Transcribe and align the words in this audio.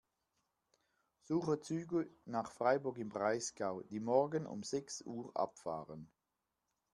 Suche 1.21 1.59
Züge 1.59 2.09
nach 2.25 2.49
Freiburg 2.51 2.97
im 2.97 3.09
Breisgau, 3.09 3.83
die 3.83 3.99
morgen 3.99 4.47
um 4.47 4.63
sechs 4.63 5.03
Uhr 5.03 5.29
abfahren. 5.37 6.11